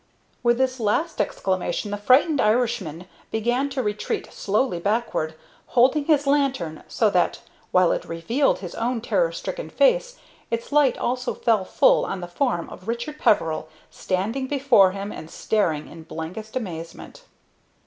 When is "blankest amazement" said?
16.01-17.25